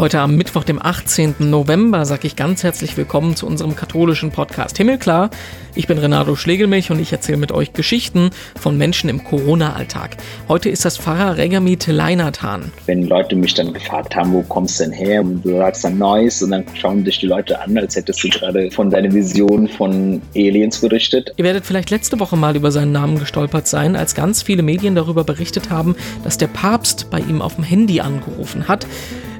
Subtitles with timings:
[0.00, 1.34] Heute am Mittwoch, dem 18.
[1.40, 5.28] November, sage ich ganz herzlich willkommen zu unserem katholischen Podcast Himmelklar.
[5.74, 10.16] Ich bin Renato Schlegelmilch und ich erzähle mit euch Geschichten von Menschen im Corona-Alltag.
[10.48, 12.72] Heute ist das Pfarrer Regamit Leinathan.
[12.86, 15.20] Wenn Leute mich dann gefragt haben, wo kommst du denn her?
[15.20, 18.30] Und du sagst dann Neues und dann schauen dich die Leute an, als hättest du
[18.30, 21.34] gerade von deiner Vision von Aliens berichtet.
[21.36, 24.94] Ihr werdet vielleicht letzte Woche mal über seinen Namen gestolpert sein, als ganz viele Medien
[24.94, 25.94] darüber berichtet haben,
[26.24, 28.86] dass der Papst bei ihm auf dem Handy angerufen hat.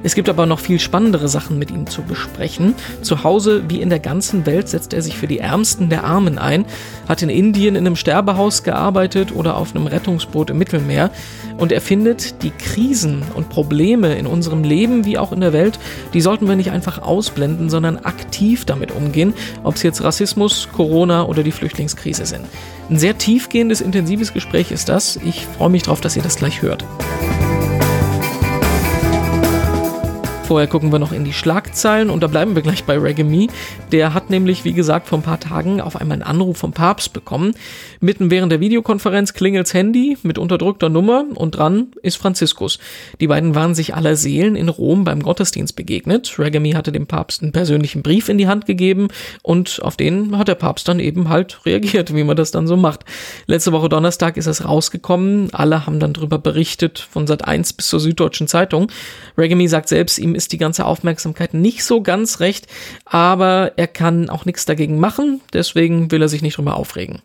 [0.02, 2.74] Es gibt aber noch viel spannendere Sachen mit ihm zu besprechen.
[3.02, 6.38] Zu Hause wie in der ganzen Welt setzt er sich für die Ärmsten der Armen
[6.38, 6.64] ein,
[7.08, 11.10] hat in Indien in einem Sterbehaus gearbeitet oder auf einem Rettungsboot im Mittelmeer
[11.58, 15.78] und er findet, die Krisen und Probleme in unserem Leben wie auch in der Welt,
[16.14, 21.24] die sollten wir nicht einfach ausblenden, sondern aktiv damit umgehen, ob es jetzt Rassismus, Corona
[21.24, 22.46] oder die Flüchtlingskrise sind.
[22.88, 25.16] Ein sehr tiefgehendes, intensives Gespräch ist das.
[25.16, 26.84] Ich freue mich darauf, dass ihr das gleich hört.
[30.50, 33.46] Vorher gucken wir noch in die Schlagzeilen und da bleiben wir gleich bei Reggae Me.
[33.92, 37.12] Der hat nämlich, wie gesagt, vor ein paar Tagen auf einmal einen Anruf vom Papst
[37.12, 37.54] bekommen.
[38.00, 42.80] Mitten während der Videokonferenz klingelt's Handy mit unterdrückter Nummer und dran ist Franziskus.
[43.20, 46.36] Die beiden waren sich aller Seelen in Rom beim Gottesdienst begegnet.
[46.36, 49.06] Reggae Me hatte dem Papst einen persönlichen Brief in die Hand gegeben
[49.42, 52.76] und auf den hat der Papst dann eben halt reagiert, wie man das dann so
[52.76, 53.04] macht.
[53.46, 55.54] Letzte Woche Donnerstag ist es rausgekommen.
[55.54, 58.90] Alle haben dann darüber berichtet, von Sat 1 bis zur Süddeutschen Zeitung.
[59.38, 62.66] Reggae Me sagt selbst, ihm ist die ganze Aufmerksamkeit nicht so ganz recht,
[63.04, 67.20] aber er kann auch nichts dagegen machen, deswegen will er sich nicht drüber aufregen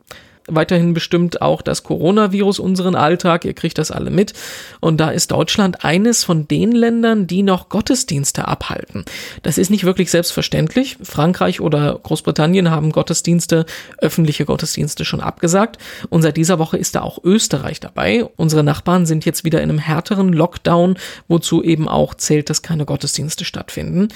[0.47, 3.45] weiterhin bestimmt auch das Coronavirus unseren Alltag.
[3.45, 4.33] Ihr kriegt das alle mit.
[4.79, 9.05] Und da ist Deutschland eines von den Ländern, die noch Gottesdienste abhalten.
[9.43, 10.97] Das ist nicht wirklich selbstverständlich.
[11.01, 13.65] Frankreich oder Großbritannien haben Gottesdienste,
[13.97, 15.77] öffentliche Gottesdienste schon abgesagt.
[16.09, 18.25] Und seit dieser Woche ist da auch Österreich dabei.
[18.35, 22.85] Unsere Nachbarn sind jetzt wieder in einem härteren Lockdown, wozu eben auch zählt, dass keine
[22.85, 24.09] Gottesdienste stattfinden.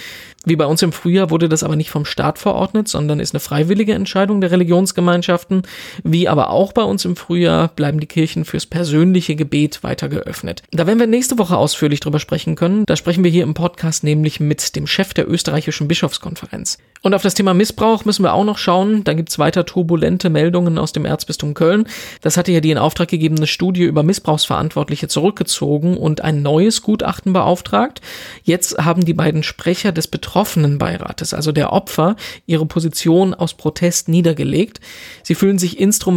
[0.46, 3.40] Wie bei uns im Frühjahr wurde das aber nicht vom Staat verordnet, sondern ist eine
[3.40, 5.64] freiwillige Entscheidung der Religionsgemeinschaften.
[6.04, 10.64] Wie aber auch bei uns im Frühjahr bleiben die Kirchen fürs persönliche Gebet weiter geöffnet.
[10.72, 12.86] Da werden wir nächste Woche ausführlich drüber sprechen können.
[12.86, 16.78] Da sprechen wir hier im Podcast nämlich mit dem Chef der österreichischen Bischofskonferenz.
[17.02, 19.06] Und auf das Thema Missbrauch müssen wir auch noch schauen.
[19.06, 21.86] Da gibt's weiter turbulente Meldungen aus dem Erzbistum Köln.
[22.22, 27.32] Das hatte ja die in Auftrag gegebene Studie über Missbrauchsverantwortliche zurückgezogen und ein neues Gutachten
[27.32, 28.02] beauftragt.
[28.44, 34.10] Jetzt haben die beiden Sprecher des betroffenen Beirates, also der Opfer, ihre Position aus Protest
[34.10, 34.82] niedergelegt.
[35.24, 36.09] Sie fühlen sich instrumentalisiert,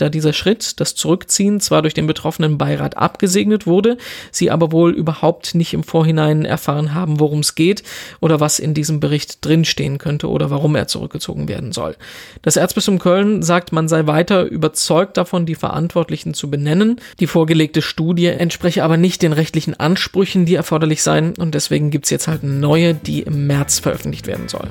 [0.00, 3.98] da dieser Schritt, das Zurückziehen, zwar durch den betroffenen Beirat abgesegnet wurde,
[4.30, 7.82] sie aber wohl überhaupt nicht im Vorhinein erfahren haben, worum es geht
[8.20, 11.96] oder was in diesem Bericht drin stehen könnte oder warum er zurückgezogen werden soll.
[12.42, 17.00] Das Erzbistum Köln sagt, man sei weiter überzeugt davon, die Verantwortlichen zu benennen.
[17.20, 22.06] Die vorgelegte Studie entspreche aber nicht den rechtlichen Ansprüchen, die erforderlich seien und deswegen gibt
[22.06, 24.68] es jetzt halt eine neue, die im März veröffentlicht werden soll.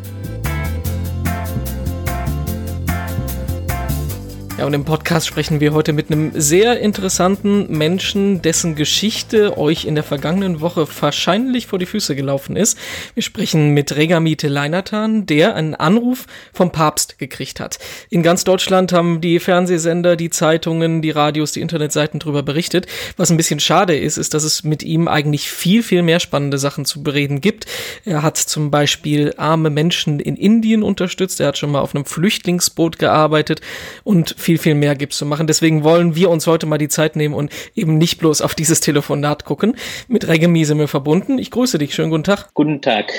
[4.59, 9.86] Ja, und im Podcast sprechen wir heute mit einem sehr interessanten Menschen, dessen Geschichte euch
[9.86, 12.78] in der vergangenen Woche wahrscheinlich vor die Füße gelaufen ist.
[13.14, 17.80] Wir sprechen mit Regamite Leinatan, der einen Anruf vom Papst gekriegt hat.
[18.09, 22.86] In ganz Deutschland haben die Fernsehsender, die Zeitungen, die Radios, die Internetseiten darüber berichtet.
[23.16, 26.58] Was ein bisschen schade ist, ist, dass es mit ihm eigentlich viel, viel mehr spannende
[26.58, 27.66] Sachen zu bereden gibt.
[28.03, 31.40] Er hat zum Beispiel arme Menschen in Indien unterstützt.
[31.40, 33.62] Er hat schon mal auf einem Flüchtlingsboot gearbeitet
[34.03, 35.48] und viel mehr gibt zu machen.
[35.48, 38.80] Deswegen wollen wir uns heute mal die Zeit nehmen und eben nicht bloß auf dieses
[38.80, 39.76] Telefonat gucken.
[40.08, 41.38] Mit sind wir verbunden.
[41.38, 41.94] Ich grüße dich.
[41.94, 42.54] Schönen guten Tag.
[42.54, 43.14] Guten Tag.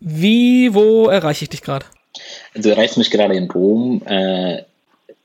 [0.00, 1.86] Wie, wo erreiche ich dich gerade?
[2.54, 4.02] Also erreichst mich gerade in Rom.
[4.06, 4.62] Äh,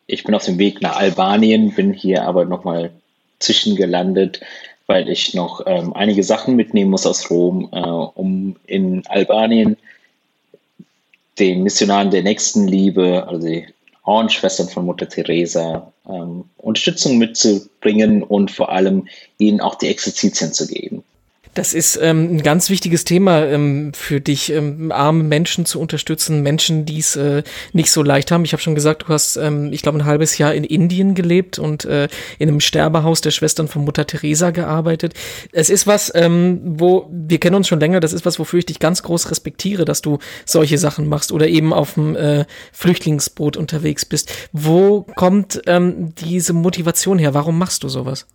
[0.07, 2.91] ich bin auf dem Weg nach Albanien, bin hier aber nochmal
[3.39, 4.41] zwischengelandet,
[4.87, 9.77] weil ich noch ähm, einige Sachen mitnehmen muss aus Rom, äh, um in Albanien
[11.39, 13.67] den Missionaren der Nächstenliebe, also die
[14.05, 19.07] Hornschwestern von Mutter Teresa ähm, Unterstützung mitzubringen und vor allem
[19.37, 21.03] ihnen auch die Exerzitien zu geben.
[21.53, 26.41] Das ist ähm, ein ganz wichtiges Thema ähm, für dich, ähm, arme Menschen zu unterstützen,
[26.43, 27.43] Menschen, die es äh,
[27.73, 28.45] nicht so leicht haben.
[28.45, 31.59] Ich habe schon gesagt, du hast, ähm, ich glaube, ein halbes Jahr in Indien gelebt
[31.59, 32.07] und äh,
[32.39, 35.13] in einem Sterbehaus der Schwestern von Mutter Teresa gearbeitet.
[35.51, 37.99] Es ist was, ähm, wo wir kennen uns schon länger.
[37.99, 41.49] Das ist was, wofür ich dich ganz groß respektiere, dass du solche Sachen machst oder
[41.49, 44.31] eben auf dem äh, Flüchtlingsboot unterwegs bist.
[44.53, 47.33] Wo kommt ähm, diese Motivation her?
[47.33, 48.25] Warum machst du sowas?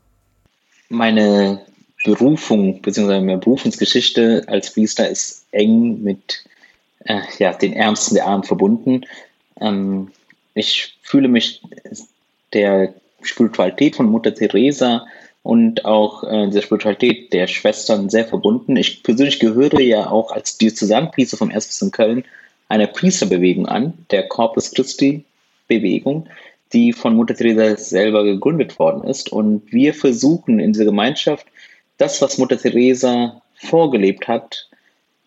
[0.91, 1.63] Meine
[2.07, 3.21] Berufung bzw.
[3.21, 6.45] meine Berufungsgeschichte als Priester ist eng mit
[7.05, 9.03] äh, ja, den Ärmsten der Armen verbunden.
[9.61, 10.13] Ähm,
[10.55, 11.63] ich fühle mich
[12.53, 15.05] der Spiritualität von Mutter Teresa
[15.43, 18.77] und auch äh, der Spiritualität der Schwestern sehr verbunden.
[18.77, 22.25] Ich persönlich gehöre ja auch als Diözesanpriester vom Erzbistum Köln
[22.69, 25.25] einer Priesterbewegung an, der Corpus Christi
[25.67, 26.29] Bewegung,
[26.73, 29.33] die von Mutter Teresa selber gegründet worden ist.
[29.33, 31.47] Und wir versuchen in dieser Gemeinschaft
[31.99, 34.69] das, was Mutter Teresa vorgelebt hat,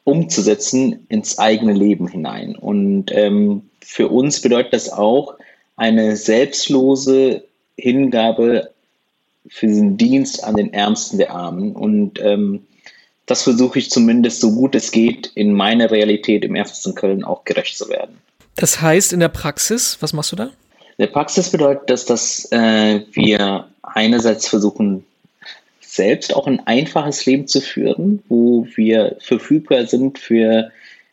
[0.04, 2.56] umzusetzen ins eigene Leben hinein.
[2.56, 5.36] Und ähm, für uns bedeutet das auch
[5.76, 7.44] eine selbstlose
[7.78, 8.72] Hingabe
[9.48, 11.74] für den Dienst an den Ärmsten der Armen.
[11.74, 12.68] Und ähm,
[13.26, 17.46] das versuche ich zumindest so gut es geht, in meiner Realität im Erzbistum Köln auch
[17.46, 18.18] gerecht zu werden.
[18.56, 20.46] Das heißt in der Praxis, was machst du da?
[20.46, 25.06] In der Praxis bedeutet das, dass äh, wir einerseits versuchen,
[26.00, 30.72] selbst auch ein einfaches Leben zu führen, wo wir verfügbar sind für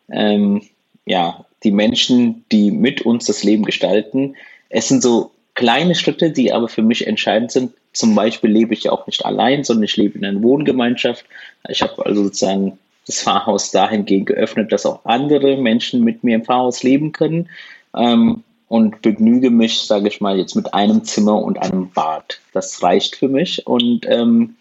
[0.08, 0.62] ähm,
[1.04, 4.36] ja, die Menschen, die mit uns das Leben gestalten.
[4.68, 7.72] Es sind so kleine Schritte, die aber für mich entscheidend sind.
[7.92, 11.24] Zum Beispiel lebe ich ja auch nicht allein, sondern ich lebe in einer Wohngemeinschaft.
[11.68, 12.78] Ich habe also sozusagen
[13.08, 17.48] das Pfarrhaus dahingehend geöffnet, dass auch andere Menschen mit mir im Pfarrhaus leben können.
[17.96, 22.40] Ähm, und begnüge mich, sage ich mal, jetzt mit einem Zimmer und einem Bad.
[22.52, 23.66] Das reicht für mich.
[23.66, 24.56] Und ähm,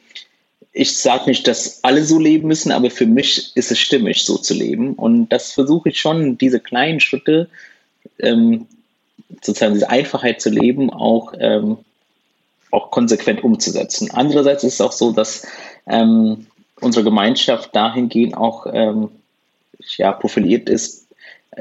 [0.78, 4.38] ich sage nicht, dass alle so leben müssen, aber für mich ist es stimmig, so
[4.38, 4.94] zu leben.
[4.96, 7.48] Und das versuche ich schon, diese kleinen Schritte,
[8.20, 8.68] ähm,
[9.42, 11.78] sozusagen diese Einfachheit zu leben, auch, ähm,
[12.72, 14.12] auch konsequent umzusetzen.
[14.12, 15.48] Andererseits ist es auch so, dass
[15.88, 16.48] ähm,
[16.82, 19.08] unsere Gemeinschaft dahingehend auch ähm,
[19.96, 21.08] ja, profiliert ist,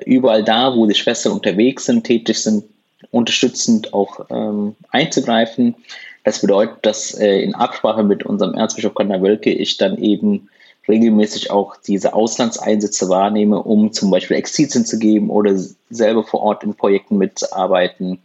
[0.05, 2.64] überall da, wo die Schwestern unterwegs sind, tätig sind,
[3.12, 5.76] unterstützend auch ähm, einzugreifen.
[6.25, 10.49] Das bedeutet, dass äh, in Absprache mit unserem Erzbischof Konrad Wölke ich dann eben
[10.88, 15.55] regelmäßig auch diese Auslandseinsätze wahrnehme, um zum Beispiel Exzitien zu geben oder
[15.91, 18.21] selber vor Ort in Projekten mitzuarbeiten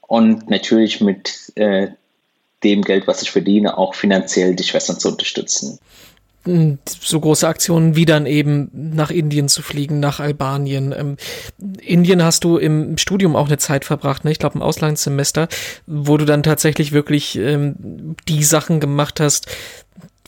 [0.00, 1.88] und natürlich mit äh,
[2.64, 5.78] dem Geld, was ich verdiene, auch finanziell die Schwestern zu unterstützen
[6.44, 10.94] so große Aktionen wie dann eben nach Indien zu fliegen, nach Albanien.
[10.96, 11.16] Ähm,
[11.80, 14.32] Indien hast du im Studium auch eine Zeit verbracht, ne?
[14.32, 15.48] ich glaube ein Auslandssemester,
[15.86, 19.48] wo du dann tatsächlich wirklich ähm, die Sachen gemacht hast,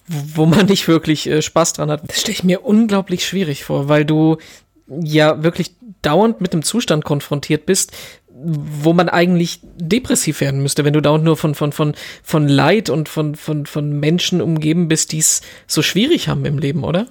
[0.07, 2.03] wo man nicht wirklich äh, Spaß dran hat.
[2.07, 4.37] Das stelle ich mir unglaublich schwierig vor, weil du
[4.87, 5.73] ja wirklich
[6.03, 7.93] dauernd mit dem Zustand konfrontiert bist,
[8.45, 12.91] wo man eigentlich depressiv werden müsste, wenn du dauernd nur von, von, von, von Leid
[12.91, 17.07] und von, von, von Menschen umgeben bist, die es so schwierig haben im Leben, oder?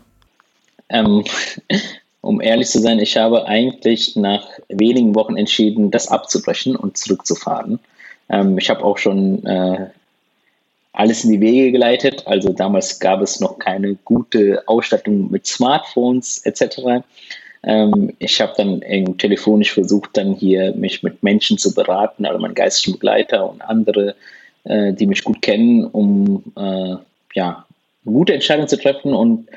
[0.90, 1.24] Ähm,
[2.22, 7.80] um ehrlich zu sein, ich habe eigentlich nach wenigen Wochen entschieden, das abzubrechen und zurückzufahren.
[8.30, 9.90] Ähm, ich habe auch schon äh,
[10.94, 12.24] alles in die Wege geleitet.
[12.28, 17.04] Also damals gab es noch keine gute Ausstattung mit Smartphones etc.
[17.64, 22.56] Ähm, ich habe dann telefonisch versucht, dann hier mich mit Menschen zu beraten, also meinen
[22.56, 24.16] geistlichen Begleiter und andere,
[24.64, 26.96] äh, die mich gut kennen, um äh,
[27.34, 27.66] ja,
[28.06, 29.14] gute Entscheidungen zu treffen.
[29.14, 29.48] Und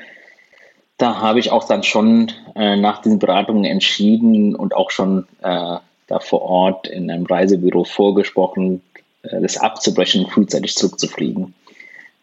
[0.97, 5.77] da habe ich auch dann schon äh, nach diesen Beratungen entschieden und auch schon äh,
[6.07, 8.81] da vor Ort in einem Reisebüro vorgesprochen,
[9.23, 11.53] äh, das abzubrechen und frühzeitig zurückzufliegen.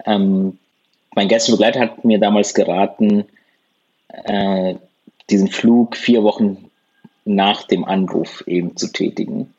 [0.06, 0.58] Ähm,
[1.14, 3.24] mein geistlicher Begleiter hat mir damals geraten,
[4.24, 4.74] äh,
[5.32, 6.70] diesen Flug vier Wochen
[7.24, 9.52] nach dem Anruf eben zu tätigen.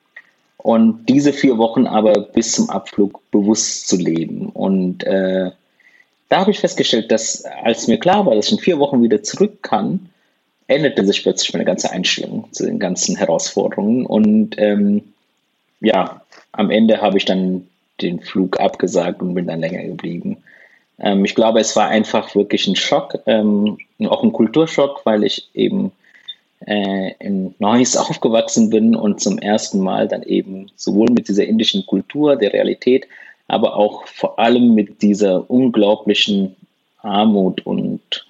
[0.57, 4.47] Und diese vier Wochen aber bis zum Abflug bewusst zu leben.
[4.49, 5.51] Und äh,
[6.29, 9.23] da habe ich festgestellt, dass als mir klar war, dass ich in vier Wochen wieder
[9.23, 10.09] zurück kann,
[10.67, 14.05] änderte sich plötzlich meine ganze Einstellung zu den ganzen Herausforderungen.
[14.05, 15.13] Und ähm,
[15.81, 16.21] ja,
[16.53, 17.67] am Ende habe ich dann
[18.01, 20.37] den Flug abgesagt und bin dann länger geblieben.
[20.99, 25.49] Ähm, ich glaube, es war einfach wirklich ein Schock, ähm, auch ein Kulturschock, weil ich
[25.53, 25.91] eben
[26.65, 31.85] äh, in Neuss aufgewachsen bin und zum ersten Mal dann eben sowohl mit dieser indischen
[31.85, 33.07] Kultur, der Realität,
[33.47, 36.55] aber auch vor allem mit dieser unglaublichen
[37.01, 38.25] Armut und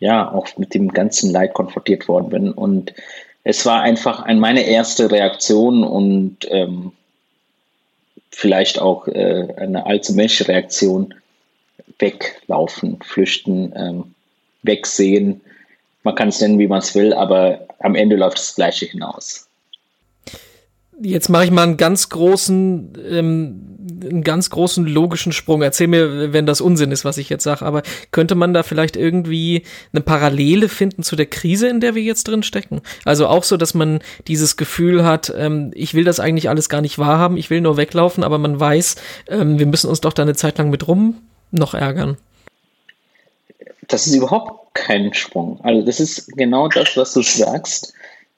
[0.00, 2.52] ja, auch mit dem ganzen Leid konfrontiert worden bin.
[2.52, 2.94] Und
[3.42, 6.92] es war einfach ein, meine erste Reaktion und ähm,
[8.30, 11.14] vielleicht auch äh, eine allzu menschliche Reaktion,
[11.98, 14.14] weglaufen, flüchten, ähm,
[14.62, 15.40] wegsehen.
[16.02, 19.46] Man kann es nennen, wie man es will, aber am Ende läuft das Gleiche hinaus.
[21.00, 25.62] Jetzt mache ich mal einen ganz großen, ähm, einen ganz großen logischen Sprung.
[25.62, 27.64] Erzähl mir, wenn das Unsinn ist, was ich jetzt sage.
[27.64, 29.62] Aber könnte man da vielleicht irgendwie
[29.92, 32.80] eine Parallele finden zu der Krise, in der wir jetzt drin stecken?
[33.04, 36.80] Also auch so, dass man dieses Gefühl hat, ähm, ich will das eigentlich alles gar
[36.80, 38.96] nicht wahrhaben, ich will nur weglaufen, aber man weiß,
[39.28, 42.16] ähm, wir müssen uns doch da eine Zeit lang mit rum noch ärgern?
[43.88, 45.60] Das ist überhaupt kein Sprung.
[45.62, 47.94] Also das ist genau das, was du sagst.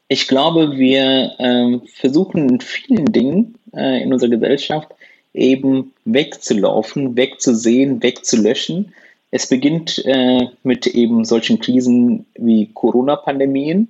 [0.08, 4.88] Ich glaube, wir ähm, versuchen in vielen Dingen äh, in unserer Gesellschaft
[5.34, 8.92] eben wegzulaufen, wegzusehen, wegzulöschen.
[9.30, 13.88] Es beginnt äh, mit eben solchen Krisen wie Corona-Pandemien,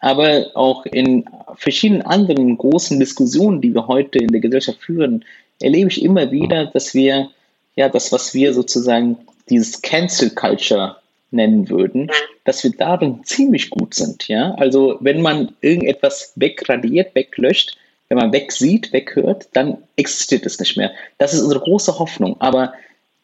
[0.00, 1.24] aber auch in
[1.56, 5.24] verschiedenen anderen großen Diskussionen, die wir heute in der Gesellschaft führen,
[5.60, 7.30] erlebe ich immer wieder, dass wir
[7.78, 9.16] ja das, was wir sozusagen
[9.48, 10.96] dieses Cancel Culture
[11.30, 12.10] nennen würden,
[12.44, 14.26] dass wir darin ziemlich gut sind.
[14.26, 17.76] Ja, also wenn man irgendetwas wegradiert, weglöscht,
[18.08, 20.90] wenn man wegsieht, weghört, dann existiert es nicht mehr.
[21.18, 22.40] Das ist unsere große Hoffnung.
[22.40, 22.72] Aber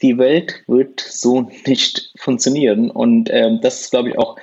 [0.02, 2.90] die Welt wird so nicht funktionieren.
[2.90, 4.36] Und ähm, das ist, glaube ich, auch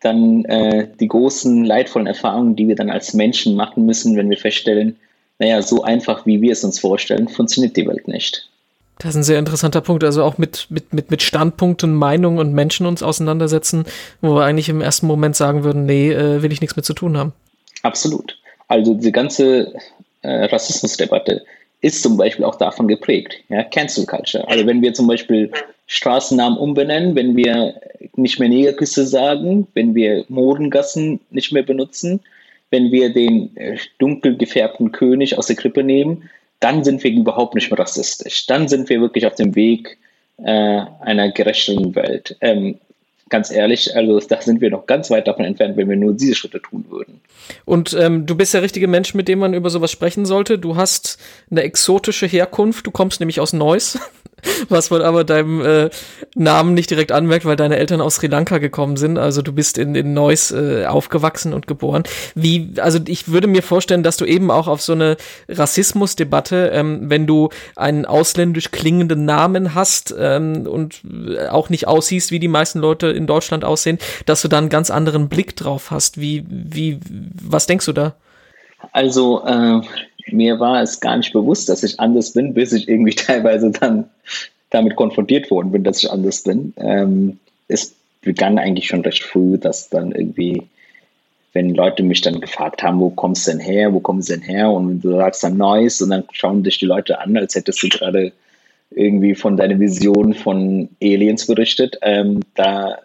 [0.00, 4.38] dann äh, die großen leidvollen Erfahrungen, die wir dann als Menschen machen müssen, wenn wir
[4.38, 4.96] feststellen,
[5.38, 8.48] naja, so einfach, wie wir es uns vorstellen, funktioniert die Welt nicht.
[9.00, 10.04] Das ist ein sehr interessanter Punkt.
[10.04, 13.86] Also auch mit, mit, mit, mit Standpunkten, Meinungen und Menschen uns auseinandersetzen,
[14.20, 16.92] wo wir eigentlich im ersten Moment sagen würden, nee, äh, will ich nichts mit zu
[16.92, 17.32] tun haben.
[17.82, 18.38] Absolut.
[18.68, 19.72] Also diese ganze
[20.20, 21.44] äh, Rassismusdebatte
[21.80, 23.36] ist zum Beispiel auch davon geprägt.
[23.48, 24.46] Ja, Cancel Culture.
[24.48, 25.50] Also wenn wir zum Beispiel
[25.86, 27.80] Straßennamen umbenennen, wenn wir
[28.16, 32.20] nicht mehr Negerküsse sagen, wenn wir Modengassen nicht mehr benutzen,
[32.68, 36.28] wenn wir den äh, dunkel gefärbten König aus der Krippe nehmen,
[36.60, 38.46] dann sind wir überhaupt nicht mehr rassistisch.
[38.46, 39.98] Dann sind wir wirklich auf dem Weg
[40.38, 42.36] äh, einer gerechteren Welt.
[42.40, 42.78] Ähm,
[43.30, 46.34] ganz ehrlich, also da sind wir noch ganz weit davon entfernt, wenn wir nur diese
[46.34, 47.20] Schritte tun würden.
[47.64, 50.58] Und ähm, du bist der richtige Mensch, mit dem man über sowas sprechen sollte.
[50.58, 51.18] Du hast
[51.50, 52.86] eine exotische Herkunft.
[52.86, 53.98] Du kommst nämlich aus Neuss.
[54.68, 55.90] Was man aber deinem äh,
[56.34, 59.18] Namen nicht direkt anmerkt, weil deine Eltern aus Sri Lanka gekommen sind.
[59.18, 62.02] Also du bist in, in Neuss äh, aufgewachsen und geboren.
[62.34, 65.16] Wie, also ich würde mir vorstellen, dass du eben auch auf so eine
[65.48, 71.02] Rassismusdebatte, ähm, wenn du einen ausländisch klingenden Namen hast ähm, und
[71.50, 74.90] auch nicht aussiehst, wie die meisten Leute in Deutschland aussehen, dass du da einen ganz
[74.90, 76.20] anderen Blick drauf hast.
[76.20, 77.00] Wie, wie,
[77.42, 78.14] was denkst du da?
[78.92, 79.82] Also äh,
[80.32, 84.08] mir war es gar nicht bewusst, dass ich anders bin, bis ich irgendwie teilweise dann
[84.70, 86.72] damit konfrontiert worden bin, dass ich anders bin.
[86.76, 90.62] Ähm, es begann eigentlich schon recht früh, dass dann irgendwie,
[91.52, 94.42] wenn Leute mich dann gefragt haben, wo kommst du denn her, wo kommst du denn
[94.42, 94.70] her?
[94.70, 97.88] Und du sagst dann Neues und dann schauen dich die Leute an, als hättest du
[97.88, 98.32] gerade
[98.90, 101.98] irgendwie von deiner Vision von Aliens berichtet.
[102.02, 102.98] Ähm, da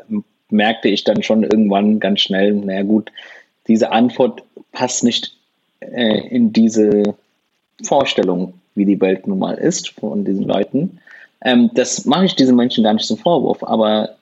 [0.50, 3.12] merkte ich dann schon irgendwann ganz schnell, naja gut,
[3.67, 5.36] diese Antwort passt nicht
[5.94, 7.15] äh, in diese
[7.84, 11.00] Vorstellung, wie die Welt nun mal ist von diesen Leuten.
[11.42, 14.15] Ähm, das mache ich diesen Menschen gar nicht zum Vorwurf, aber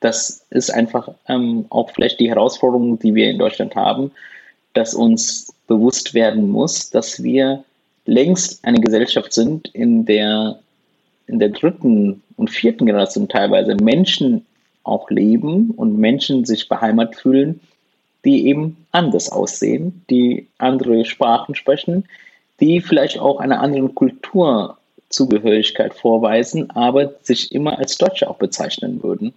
[0.00, 4.10] das ist einfach ähm, auch vielleicht die Herausforderung, die wir in Deutschland haben,
[4.74, 7.64] dass uns bewusst werden muss, dass wir
[8.04, 10.58] längst eine Gesellschaft sind, in der
[11.28, 14.44] in der dritten und vierten Generation teilweise Menschen
[14.82, 17.60] auch leben und Menschen sich beheimat fühlen,
[18.24, 22.04] die eben anders aussehen, die andere Sprachen sprechen,
[22.60, 29.34] die vielleicht auch einer anderen Kulturzugehörigkeit vorweisen, aber sich immer als Deutsche auch bezeichnen würden.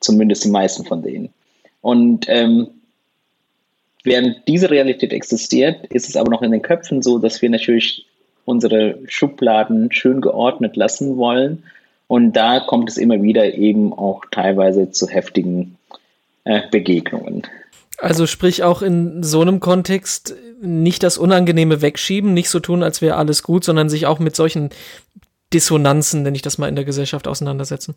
[0.00, 1.30] Zumindest die meisten von denen.
[1.80, 2.68] Und ähm,
[4.02, 8.06] während diese Realität existiert, ist es aber noch in den Köpfen so, dass wir natürlich
[8.44, 11.62] unsere Schubladen schön geordnet lassen wollen.
[12.08, 15.76] Und da kommt es immer wieder eben auch teilweise zu heftigen
[16.44, 17.42] äh, Begegnungen.
[17.98, 23.00] Also sprich auch in so einem Kontext nicht das Unangenehme wegschieben, nicht so tun, als
[23.00, 24.70] wäre alles gut, sondern sich auch mit solchen
[25.52, 27.94] Dissonanzen, nenne ich das mal, in der Gesellschaft auseinandersetzen.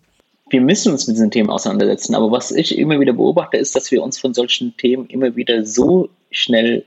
[0.49, 3.91] Wir müssen uns mit diesen Themen auseinandersetzen, aber was ich immer wieder beobachte, ist, dass
[3.91, 6.85] wir uns von solchen Themen immer wieder so schnell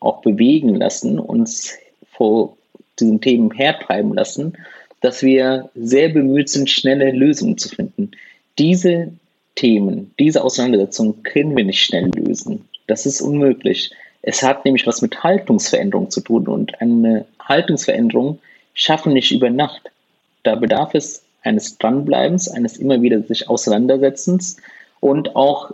[0.00, 1.72] auch bewegen lassen, uns
[2.12, 2.56] vor
[2.98, 4.54] diesen Themen hertreiben lassen,
[5.00, 8.10] dass wir sehr bemüht sind, schnelle Lösungen zu finden.
[8.58, 9.12] Diese
[9.56, 12.68] Themen, diese Auseinandersetzung können wir nicht schnell lösen.
[12.86, 13.90] Das ist unmöglich.
[14.22, 18.38] Es hat nämlich was mit Haltungsveränderung zu tun und eine Haltungsveränderung
[18.74, 19.82] schaffen nicht über Nacht.
[20.42, 24.56] Da bedarf es eines Dranbleibens, eines immer wieder sich Auseinandersetzens
[25.00, 25.72] und auch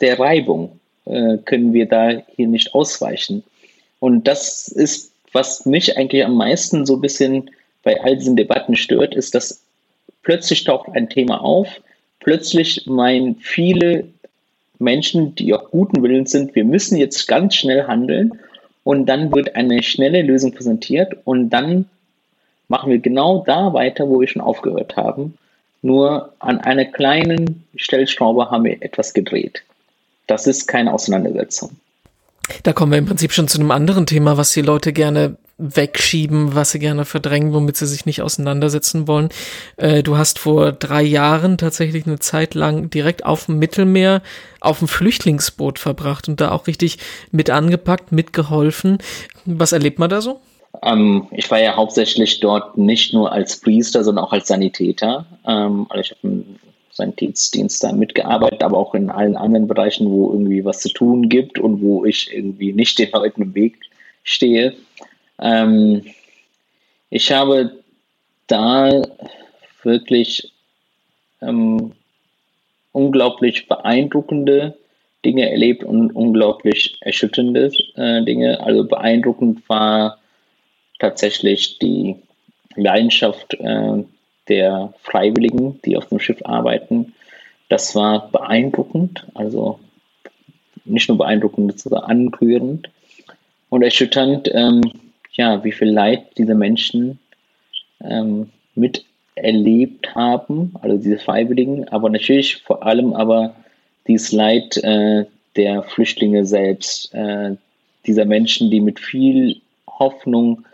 [0.00, 3.44] der Reibung äh, können wir da hier nicht ausweichen.
[4.00, 7.50] Und das ist, was mich eigentlich am meisten so ein bisschen
[7.82, 9.62] bei all diesen Debatten stört, ist, dass
[10.22, 11.68] plötzlich taucht ein Thema auf,
[12.26, 14.08] plötzlich meinen viele
[14.78, 18.40] Menschen, die auch guten Willens sind, wir müssen jetzt ganz schnell handeln
[18.82, 21.88] und dann wird eine schnelle Lösung präsentiert und dann
[22.68, 25.38] machen wir genau da weiter, wo wir schon aufgehört haben.
[25.82, 29.62] Nur an einer kleinen Stellschraube haben wir etwas gedreht.
[30.26, 31.70] Das ist keine Auseinandersetzung.
[32.62, 36.54] Da kommen wir im Prinzip schon zu einem anderen Thema, was die Leute gerne wegschieben,
[36.54, 39.30] was sie gerne verdrängen, womit sie sich nicht auseinandersetzen wollen.
[39.78, 44.22] Äh, du hast vor drei Jahren tatsächlich eine Zeit lang direkt auf dem Mittelmeer
[44.60, 46.98] auf dem Flüchtlingsboot verbracht und da auch richtig
[47.30, 48.98] mit angepackt, mitgeholfen.
[49.46, 50.40] Was erlebt man da so?
[50.82, 55.24] Ähm, ich war ja hauptsächlich dort nicht nur als Priester, sondern auch als Sanitäter.
[55.46, 56.44] Ähm, also ich habe
[56.98, 61.28] im Sanitätsdienst da mitgearbeitet, aber auch in allen anderen Bereichen, wo irgendwie was zu tun
[61.28, 63.78] gibt und wo ich irgendwie nicht den Leuten im Weg
[64.24, 64.74] stehe.
[65.38, 66.04] Ähm,
[67.10, 67.72] ich habe
[68.46, 69.02] da
[69.82, 70.52] wirklich
[71.42, 71.92] ähm,
[72.92, 74.76] unglaublich beeindruckende
[75.24, 78.60] Dinge erlebt und unglaublich erschütternde äh, Dinge.
[78.60, 80.18] Also beeindruckend war
[80.98, 82.16] tatsächlich die
[82.76, 84.04] Leidenschaft äh,
[84.48, 87.14] der Freiwilligen, die auf dem Schiff arbeiten.
[87.68, 89.80] Das war beeindruckend, also
[90.84, 92.90] nicht nur beeindruckend, sondern anrührend
[93.68, 94.82] und erschütternd, ähm,
[95.32, 97.18] ja, wie viel Leid diese Menschen
[98.00, 103.54] ähm, miterlebt haben, also diese Freiwilligen, aber natürlich vor allem aber
[104.06, 105.24] dieses Leid äh,
[105.56, 107.56] der Flüchtlinge selbst, äh,
[108.06, 110.64] dieser Menschen, die mit viel Hoffnung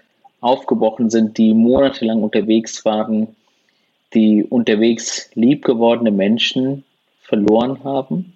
[0.41, 3.29] aufgebrochen sind, die monatelang unterwegs waren,
[4.15, 6.85] die unterwegs liebgewordene Menschen
[7.23, 8.35] verloren haben,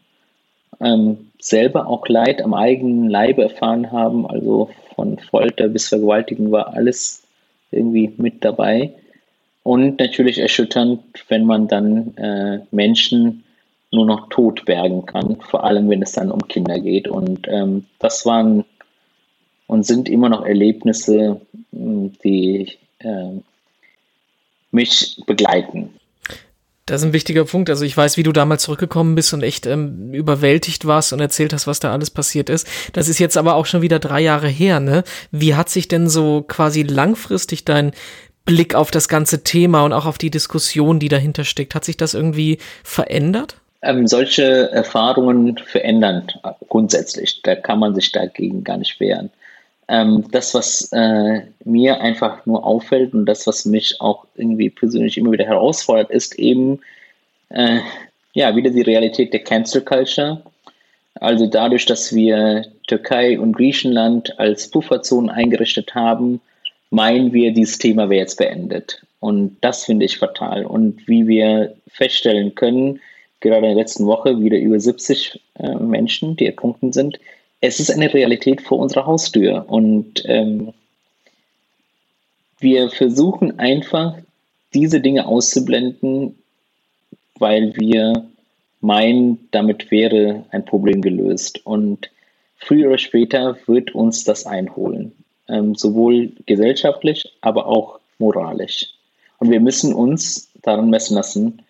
[0.81, 6.75] ähm, selber auch Leid am eigenen Leibe erfahren haben, also von Folter bis Vergewaltigen war
[6.75, 7.23] alles
[7.71, 8.93] irgendwie mit dabei.
[9.63, 13.45] Und natürlich erschütternd, wenn man dann äh, Menschen
[13.91, 17.09] nur noch tot bergen kann, vor allem wenn es dann um Kinder geht.
[17.09, 18.65] Und ähm, das waren
[19.67, 21.41] und sind immer noch Erlebnisse,
[21.73, 23.31] die äh,
[24.77, 25.91] mich begleiten.
[26.87, 27.69] Das ist ein wichtiger Punkt.
[27.69, 31.53] Also ich weiß, wie du damals zurückgekommen bist und echt ähm, überwältigt warst und erzählt
[31.53, 32.69] hast, was da alles passiert ist.
[32.93, 35.03] Das ist jetzt aber auch schon wieder drei Jahre her, ne?
[35.33, 37.91] Wie hat sich denn so quasi langfristig dein
[38.45, 41.97] Blick auf das ganze Thema und auch auf die Diskussion, die dahinter steckt, hat sich
[41.97, 43.57] das irgendwie verändert?
[43.83, 46.29] Ähm, solche Erfahrungen verändern
[46.69, 47.43] grundsätzlich.
[47.43, 49.31] Da kann man sich dagegen gar nicht wehren.
[49.89, 55.17] Ähm, das, was äh, mir einfach nur auffällt und das, was mich auch irgendwie persönlich
[55.17, 56.81] immer wieder herausfordert, ist eben
[57.51, 57.79] äh,
[58.35, 60.43] ja wieder die Realität der Cancel Culture.
[61.21, 66.41] Also dadurch, dass wir Türkei und Griechenland als Pufferzonen eingerichtet haben,
[66.91, 69.03] meinen wir, dieses Thema wäre jetzt beendet.
[69.21, 70.67] Und das finde ich fatal.
[70.67, 73.01] Und wie wir feststellen können,
[73.41, 77.19] gerade in der letzten Woche wieder über 70 äh, Menschen, die ertrunken sind,
[77.61, 80.73] es ist eine Realität vor unserer Haustür und ähm,
[82.59, 84.17] wir versuchen einfach,
[84.73, 86.37] diese Dinge auszublenden,
[87.39, 88.27] weil wir
[88.81, 91.65] meinen, damit wäre ein Problem gelöst.
[91.65, 92.11] Und
[92.57, 95.13] früher oder später wird uns das einholen,
[95.49, 98.87] ähm, sowohl gesellschaftlich, aber auch moralisch.
[99.39, 101.63] Und wir müssen uns daran messen lassen,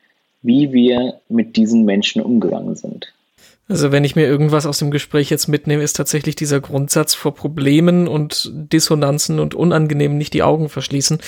[0.43, 3.13] wie wir mit diesen Menschen umgegangen sind.
[3.69, 7.35] Also wenn ich mir irgendwas aus dem Gespräch jetzt mitnehme, ist tatsächlich dieser Grundsatz vor
[7.35, 11.19] Problemen und Dissonanzen und Unangenehmen nicht die Augen verschließen,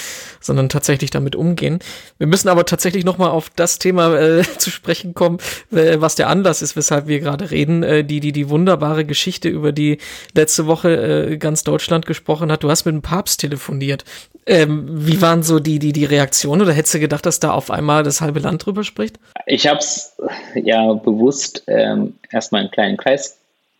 [0.40, 1.80] sondern tatsächlich damit umgehen.
[2.16, 5.38] Wir müssen aber tatsächlich nochmal auf das Thema äh, zu sprechen kommen,
[5.72, 7.82] äh, was der Anlass ist, weshalb wir gerade reden.
[7.82, 9.98] Äh, die, die, die wunderbare Geschichte, über die
[10.32, 12.62] letzte Woche äh, ganz Deutschland gesprochen hat.
[12.62, 14.04] Du hast mit dem Papst telefoniert.
[14.46, 17.70] Ähm, wie waren so die, die, die Reaktionen oder hättest du gedacht, dass da auf
[17.70, 19.18] einmal das halbe Land drüber spricht?
[19.44, 20.16] Ich habe es
[20.54, 23.38] ja bewusst ähm, erstmal einen kleinen Kreis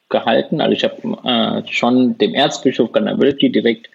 [0.08, 0.60] gehalten.
[0.60, 3.90] Also ich habe äh, schon dem Erzbischof Ganabölki direkt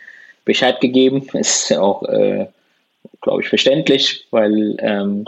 [0.45, 1.27] Bescheid gegeben.
[1.33, 2.47] Ist ja auch, äh,
[3.21, 5.25] glaube ich, verständlich, weil ähm,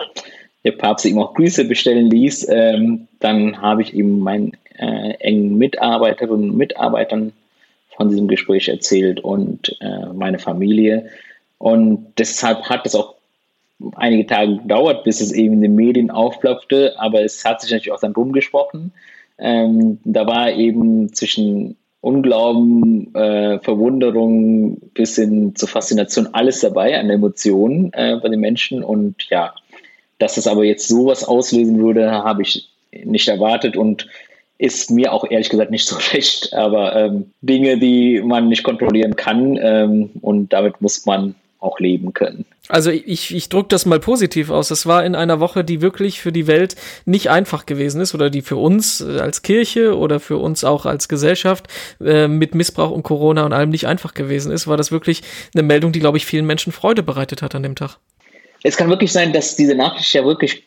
[0.64, 2.48] der Papst ihm auch Grüße bestellen ließ.
[2.50, 7.34] Ähm, dann habe ich ihm meinen äh, engen Mitarbeiterinnen und Mitarbeitern
[7.96, 11.10] von diesem Gespräch erzählt und äh, meine Familie.
[11.58, 13.16] Und deshalb hat es auch
[13.96, 17.92] einige Tage gedauert, bis es eben in den Medien aufploppte, aber es hat sich natürlich
[17.92, 18.92] auch dann rumgesprochen.
[19.38, 27.10] Ähm, da war eben zwischen Unglauben, äh, Verwunderung bis hin zur Faszination alles dabei an
[27.10, 28.84] Emotionen äh, bei den Menschen.
[28.84, 29.56] Und ja,
[30.20, 32.70] dass es aber jetzt sowas auslösen würde, habe ich
[33.04, 34.08] nicht erwartet und
[34.58, 36.54] ist mir auch ehrlich gesagt nicht so recht.
[36.54, 42.14] Aber ähm, Dinge, die man nicht kontrollieren kann ähm, und damit muss man auch leben
[42.14, 42.46] können.
[42.68, 44.72] Also ich, ich drücke das mal positiv aus.
[44.72, 46.76] Es war in einer Woche, die wirklich für die Welt
[47.06, 50.86] nicht einfach gewesen ist oder die für uns äh, als Kirche oder für uns auch
[50.86, 51.68] als Gesellschaft
[52.00, 55.22] äh, mit Missbrauch und Corona und allem nicht einfach gewesen ist, war das wirklich
[55.54, 57.98] eine Meldung, die, glaube ich, vielen Menschen Freude bereitet hat an dem Tag.
[58.64, 60.64] Es kann wirklich sein, dass diese Nachricht ja wirklich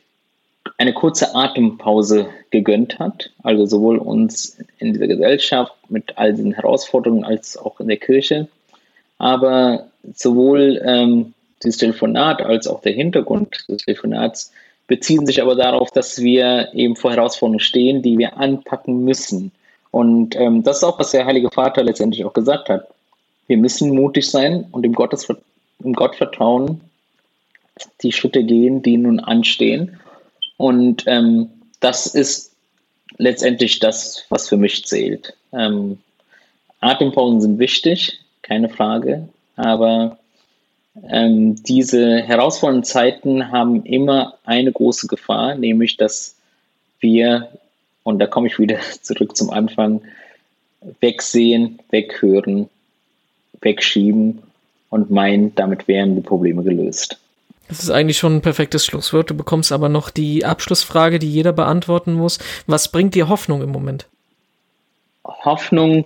[0.76, 3.30] eine kurze Atempause gegönnt hat.
[3.42, 8.48] Also sowohl uns in dieser Gesellschaft mit all diesen Herausforderungen als auch in der Kirche.
[9.18, 14.52] Aber sowohl ähm, dieses Telefonat als auch der Hintergrund des Telefonats
[14.86, 19.52] beziehen sich aber darauf, dass wir eben vor Herausforderungen stehen, die wir anpacken müssen.
[19.90, 22.88] Und ähm, das ist auch, was der Heilige Vater letztendlich auch gesagt hat.
[23.46, 25.28] wir müssen mutig sein und im, Gottes,
[25.82, 26.16] im Gott
[28.02, 29.98] die Schritte gehen, die nun anstehen.
[30.56, 31.48] Und ähm,
[31.80, 32.52] das ist
[33.18, 35.34] letztendlich das, was für mich zählt.
[35.52, 35.98] Ähm,
[36.80, 40.18] Atempausen sind wichtig, keine Frage, aber
[41.10, 46.36] ähm, diese herausfordernden Zeiten haben immer eine große Gefahr, nämlich dass
[47.00, 47.48] wir,
[48.04, 50.00] und da komme ich wieder zurück zum Anfang,
[51.00, 52.68] wegsehen, weghören,
[53.60, 54.42] wegschieben
[54.90, 57.18] und meinen, damit wären die Probleme gelöst.
[57.66, 59.28] Das ist eigentlich schon ein perfektes Schlusswort.
[59.28, 62.38] Du bekommst aber noch die Abschlussfrage, die jeder beantworten muss.
[62.66, 64.06] Was bringt dir Hoffnung im Moment?
[65.24, 66.04] Hoffnung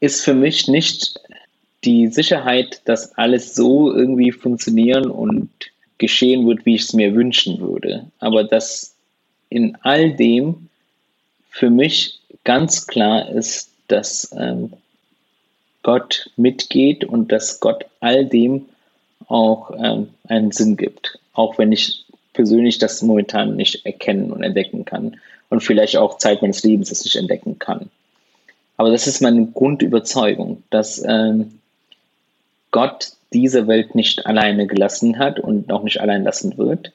[0.00, 1.20] ist für mich nicht
[1.86, 5.48] die Sicherheit, dass alles so irgendwie funktionieren und
[5.98, 8.06] geschehen wird, wie ich es mir wünschen würde.
[8.18, 8.94] Aber dass
[9.48, 10.68] in all dem
[11.50, 14.72] für mich ganz klar ist, dass ähm,
[15.82, 18.66] Gott mitgeht und dass Gott all dem
[19.28, 21.18] auch ähm, einen Sinn gibt.
[21.32, 25.18] Auch wenn ich persönlich das momentan nicht erkennen und entdecken kann
[25.48, 27.88] und vielleicht auch Zeit meines Lebens es nicht entdecken kann.
[28.76, 31.60] Aber das ist meine Grundüberzeugung, dass ähm,
[32.76, 36.92] Gott diese Welt nicht alleine gelassen hat und auch nicht allein lassen wird.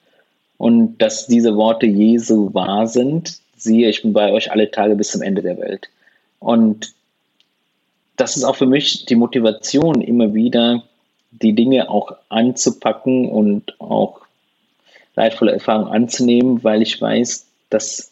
[0.60, 5.10] Und dass diese Worte Jesu wahr sind, siehe, ich bin bei euch alle Tage bis
[5.10, 5.90] zum Ende der Welt.
[6.38, 6.94] Und
[8.16, 10.84] das ist auch für mich die Motivation, immer wieder
[11.32, 14.22] die Dinge auch anzupacken und auch
[15.16, 18.12] leidvolle Erfahrungen anzunehmen, weil ich weiß, das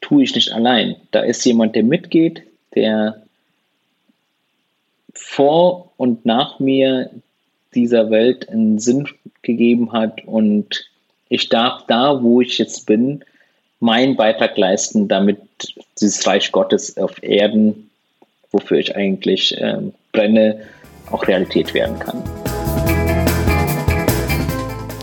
[0.00, 0.94] tue ich nicht allein.
[1.10, 2.44] Da ist jemand, der mitgeht,
[2.76, 3.24] der
[5.18, 7.10] vor und nach mir
[7.74, 9.08] dieser Welt einen Sinn
[9.42, 10.88] gegeben hat und
[11.28, 13.24] ich darf da, wo ich jetzt bin,
[13.80, 15.38] meinen Beitrag leisten, damit
[16.00, 17.90] dieses Reich Gottes auf Erden,
[18.50, 20.62] wofür ich eigentlich ähm, brenne,
[21.10, 22.22] auch Realität werden kann.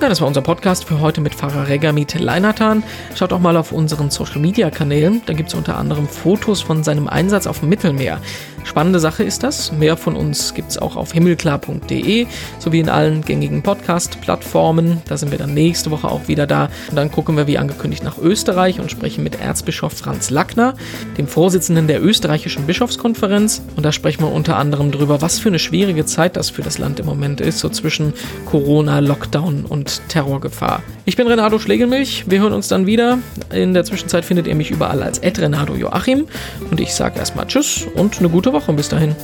[0.02, 2.84] Ja, das war unser Podcast für heute mit Pfarrer Regamit Leinatan.
[3.16, 5.22] Schaut auch mal auf unseren Social Media Kanälen.
[5.26, 8.20] Da gibt es unter anderem Fotos von seinem Einsatz auf dem Mittelmeer.
[8.66, 9.72] Spannende Sache ist das.
[9.72, 12.26] Mehr von uns gibt es auch auf himmelklar.de
[12.60, 15.02] sowie in allen gängigen Podcast-Plattformen.
[15.08, 16.70] Da sind wir dann nächste Woche auch wieder da.
[16.90, 20.74] Und dann gucken wir wie angekündigt nach Österreich und sprechen mit Erzbischof Franz Lackner,
[21.18, 23.62] dem Vorsitzenden der österreichischen Bischofskonferenz.
[23.76, 26.80] Und da sprechen wir unter anderem darüber, was für eine schwierige Zeit das für das
[26.80, 28.14] Land im Moment ist, so zwischen
[28.46, 30.84] Corona, Lockdown und Terrorgefahr.
[31.06, 32.26] Ich bin Renato Schlegelmilch.
[32.28, 33.20] Wir hören uns dann wieder.
[33.52, 36.28] In der Zwischenzeit findet ihr mich überall als Renato Joachim.
[36.72, 39.16] Und ich sage erstmal Tschüss und eine gute Woche bis dahin.